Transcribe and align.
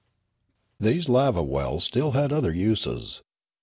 These 0.79 1.09
lava 1.09 1.43
wells 1.43 1.83
had 1.85 1.91
still 1.91 2.17
other 2.17 2.51
uses. 2.51 3.21